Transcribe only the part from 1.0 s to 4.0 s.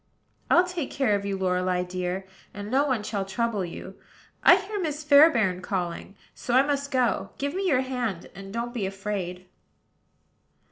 of you, Lorelei dear; and no one shall trouble you.